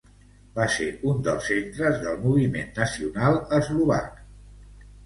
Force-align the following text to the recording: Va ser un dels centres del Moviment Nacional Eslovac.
Va 0.53 0.63
ser 0.75 0.87
un 1.11 1.19
dels 1.27 1.45
centres 1.51 2.01
del 2.07 2.17
Moviment 2.25 2.75
Nacional 2.81 3.41
Eslovac. 3.61 4.21